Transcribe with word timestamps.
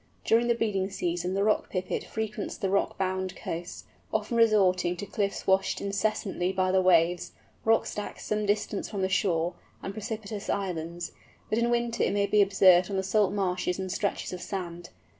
During 0.25 0.47
the 0.47 0.55
breeding 0.55 0.89
season 0.89 1.35
the 1.35 1.43
Rock 1.43 1.69
Pipit 1.71 2.03
frequents 2.03 2.57
the 2.57 2.71
rock 2.71 2.97
bound 2.97 3.35
coasts, 3.35 3.83
often 4.11 4.35
resorting 4.35 4.97
to 4.97 5.05
cliffs 5.05 5.45
washed 5.45 5.79
incessantly 5.79 6.51
by 6.51 6.71
the 6.71 6.81
waves, 6.81 7.33
rock 7.63 7.85
stacks 7.85 8.25
some 8.25 8.47
distance 8.47 8.89
from 8.89 9.07
shore, 9.09 9.53
and 9.83 9.93
precipitous 9.93 10.49
islands; 10.49 11.11
but 11.51 11.59
in 11.59 11.69
winter 11.69 12.01
it 12.01 12.13
may 12.13 12.25
be 12.25 12.41
observed 12.41 12.89
on 12.89 12.97
the 12.97 13.03
salt 13.03 13.31
marshes 13.31 13.77
and 13.77 13.91
stretches 13.91 14.33
of 14.33 14.41
sand. 14.41 14.89